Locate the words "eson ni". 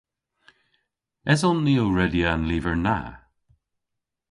1.31-1.75